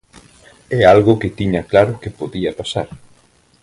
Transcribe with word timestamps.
É 0.79 0.81
algo 0.93 1.19
que 1.21 1.33
tiña 1.39 1.67
claro 1.71 1.93
que 2.01 2.15
podía 2.19 2.51
pasar. 2.59 2.87